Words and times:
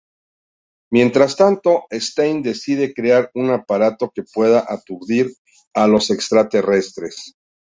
Mientras 0.91 1.35
tanto, 1.35 1.83
Stein 1.91 2.41
decide 2.41 2.91
crear 2.91 3.29
un 3.35 3.51
aparato 3.51 4.09
que 4.09 4.23
pueda 4.23 4.65
aturdir 4.67 5.31
a 5.75 5.85
los 5.85 6.09
extraterrestres. 6.09 7.35